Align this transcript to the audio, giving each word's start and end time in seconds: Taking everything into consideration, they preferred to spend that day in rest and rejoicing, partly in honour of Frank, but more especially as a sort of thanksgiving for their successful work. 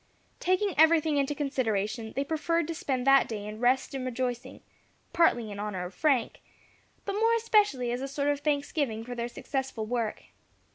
Taking 0.39 0.73
everything 0.79 1.17
into 1.17 1.35
consideration, 1.35 2.13
they 2.15 2.23
preferred 2.23 2.67
to 2.67 2.73
spend 2.73 3.05
that 3.05 3.27
day 3.27 3.45
in 3.45 3.59
rest 3.59 3.93
and 3.93 4.03
rejoicing, 4.03 4.61
partly 5.13 5.51
in 5.51 5.59
honour 5.59 5.85
of 5.85 5.93
Frank, 5.93 6.41
but 7.05 7.13
more 7.13 7.35
especially 7.35 7.91
as 7.91 8.01
a 8.01 8.07
sort 8.07 8.29
of 8.29 8.39
thanksgiving 8.39 9.03
for 9.03 9.13
their 9.13 9.29
successful 9.29 9.85
work. 9.85 10.23